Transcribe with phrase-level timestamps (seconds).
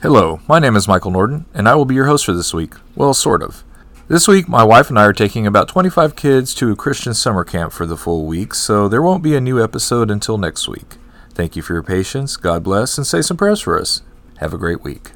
[0.00, 2.74] Hello, my name is Michael Norton, and I will be your host for this week.
[2.94, 3.64] Well, sort of.
[4.06, 7.42] This week, my wife and I are taking about 25 kids to a Christian summer
[7.42, 10.98] camp for the full week, so there won't be a new episode until next week.
[11.34, 14.02] Thank you for your patience, God bless, and say some prayers for us.
[14.36, 15.10] Have a great week.